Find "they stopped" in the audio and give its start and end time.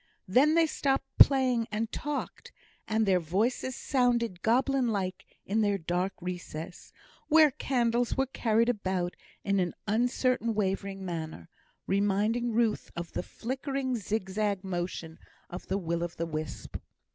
0.55-1.05